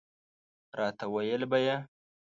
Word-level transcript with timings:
راته 0.79 1.05
ویله 1.13 1.47
به 1.51 1.57
یې. 1.65 1.77